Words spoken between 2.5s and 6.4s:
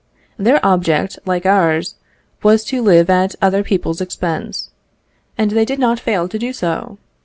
to live at other people's expense, and they did not fail to